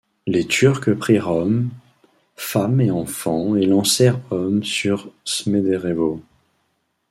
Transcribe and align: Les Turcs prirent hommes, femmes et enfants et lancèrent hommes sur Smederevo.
Les 0.25 0.47
Turcs 0.47 0.95
prirent 0.97 1.29
hommes, 1.29 1.69
femmes 2.35 2.81
et 2.81 2.89
enfants 2.89 3.55
et 3.55 3.67
lancèrent 3.67 4.19
hommes 4.31 4.63
sur 4.63 5.11
Smederevo. 5.25 6.23